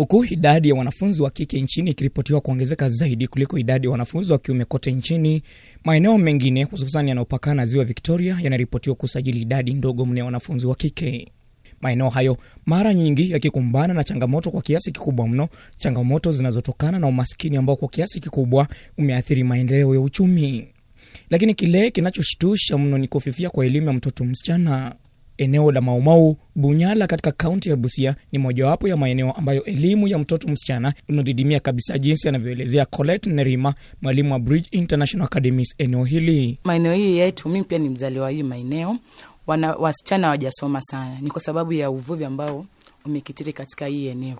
[0.00, 4.38] huku idadi ya wanafunzi wa kike nchini ikiripotiwa kuongezeka zaidi kuliko idadi ya wanafunzi wa
[4.38, 5.42] kiume kote nchini.
[5.84, 10.74] Maeneo mengine hususan yanayopakana na ziwa Victoria yanaripotiwa kusajili idadi ndogo mno ya wanafunzi wa
[10.74, 11.28] kike.
[11.80, 12.36] Maeneo hayo
[12.66, 17.88] mara nyingi yakikumbana na changamoto kwa kiasi kikubwa mno, changamoto zinazotokana na umaskini ambao kwa
[17.88, 20.68] kiasi kikubwa umeathiri maendeleo ya uchumi.
[21.30, 24.94] Lakini kile kinachoshtusha mno ni kufifia kwa elimu ya mtoto msichana.
[25.40, 30.18] Eneo la Maumau Bunyala katika kaunti ya Busia ni mojawapo ya maeneo ambayo elimu ya
[30.18, 36.58] mtoto msichana inadidimia kabisa, jinsi anavyoelezea Colette Nerima, mwalimu wa Bridge International Academies eneo hili.
[36.64, 38.96] Maeneo hii yetu, mimi pia ni mzaliwa hii maeneo,
[39.46, 42.66] wana wasichana hawajasoma sana, ni kwa sababu ya uvuvi ambao
[43.06, 44.36] umekitiri katika hii eneo.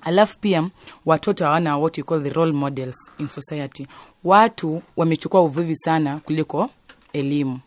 [0.00, 0.70] Alafu pia
[1.06, 3.86] watoto hawana what you call the role models in society.
[4.24, 6.70] Watu wamechukua uvuvi sana kuliko
[7.12, 7.58] elimu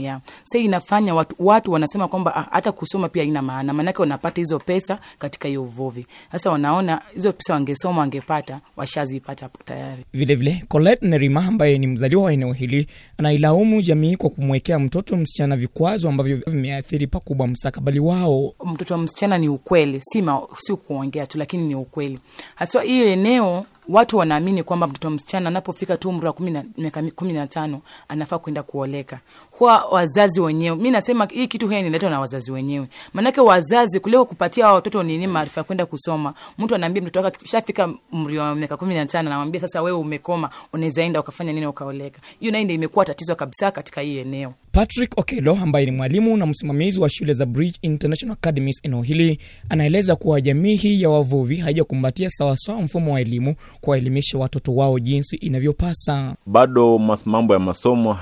[0.00, 0.20] yeah.
[0.44, 4.58] Sa inafanya watu, watu wanasema kwamba ah, hata kusoma pia ina maana, maanake wanapata hizo
[4.58, 6.06] pesa katika hiyo uvuvi.
[6.32, 10.04] Sasa wanaona hizo pesa wangesoma wangepata, washazipata tayari.
[10.12, 12.86] Vilevile, Colette Nerima ambaye ni mzaliwa wa eneo hili
[13.18, 18.54] anailaumu jamii kwa kumwekea mtoto msichana vikwazo ambavyo vimeathiri pakubwa mstakabali wao.
[18.64, 22.18] Mtoto wa msichana ni ukweli, si, ma, si kuongea tu, lakini ni ukweli
[22.54, 26.34] haswa hiyo eneo watu wanaamini kwamba mtoto msichana anapofika tu umri wa
[26.78, 29.20] miaka kumi na tano anafaa kwenda kuoleka.
[29.50, 34.24] Huwa wazazi wenyewe, mi nasema hii kitu hii inaletwa na wazazi wenyewe, maanake wazazi kuliko
[34.24, 36.34] kupatia watoto nini maarifa ya kwenda kusoma.
[36.58, 40.50] Mtu anaambia mtoto wake shafika umri wa miaka kumi na tano anamwambia sasa, wewe umekoma,
[40.72, 42.20] unaweza enda ukafanya nini, ukaoleka.
[42.40, 44.54] Hiyo nayo ndio imekuwa tatizo kabisa katika hii eneo.
[44.72, 49.38] Patrick Okelo ambaye ni mwalimu na msimamizi wa shule za Bridge International Academies eneo hili
[49.68, 55.36] anaeleza kuwa jamii hii ya wavuvi haijakumbatia sawasawa mfumo wa elimu kuwaelimisha watoto wao jinsi
[55.36, 56.34] inavyopasa.
[56.46, 58.12] Bado mambo ya masomo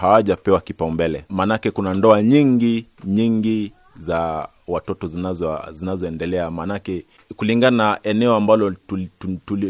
[0.00, 5.06] hawajapewa kipaumbele, maanake kuna ndoa nyingi nyingi za watoto
[5.72, 5.72] zinazoendelea.
[5.72, 7.04] Zinazo, maanake
[7.36, 8.74] kulingana na eneo ambalo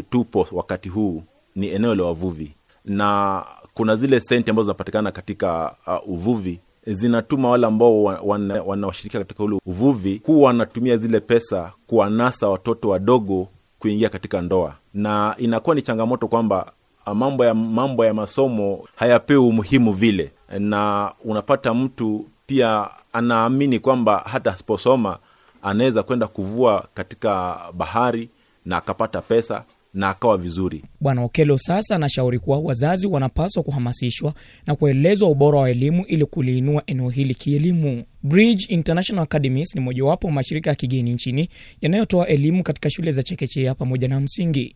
[0.09, 1.23] tupo wakati huu
[1.55, 2.51] ni eneo la wavuvi.
[2.85, 9.43] Na kuna zile senti ambazo zinapatikana katika uh, uvuvi zinatuma wale ambao wanaoshirika wana katika
[9.43, 13.47] ule uvuvi huwa wanatumia zile pesa kuwanasa watoto wadogo
[13.79, 16.71] kuingia katika ndoa, na inakuwa ni changamoto kwamba
[17.13, 24.53] mambo ya mambo ya masomo hayapewi umuhimu vile, na unapata mtu pia anaamini kwamba hata
[24.53, 25.17] asiposoma
[25.63, 28.29] anaweza kwenda kuvua katika bahari
[28.65, 30.83] na akapata pesa na akawa vizuri.
[31.01, 34.33] Bwana Okelo sasa anashauri kuwa wazazi wanapaswa kuhamasishwa
[34.67, 38.03] na kuelezwa ubora wa elimu ili kuliinua eneo hili kielimu.
[38.23, 41.49] Bridge International Academies ni mojawapo wa mashirika ya kigeni nchini
[41.81, 44.75] yanayotoa elimu katika shule za chekechea pamoja na msingi.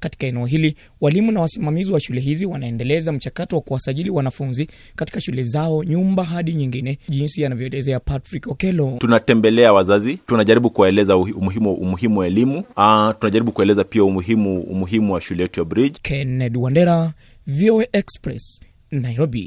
[0.00, 5.20] Katika eneo hili walimu na wasimamizi wa shule hizi wanaendeleza mchakato wa kuwasajili wanafunzi katika
[5.20, 8.96] shule zao nyumba hadi nyingine, jinsi yanavyoelezea Patrick Okelo.
[8.98, 12.58] Tunatembelea wazazi, tunajaribu kuwaeleza umuhimu umuhimu wa elimu.
[12.58, 15.98] Uh, tunajaribu kueleza pia umuhimu umuhimu wa shule yetu ya Bridge.
[16.02, 17.12] Kennedy Wandera,
[17.46, 18.60] VOA Express,
[18.90, 19.46] Nairobi.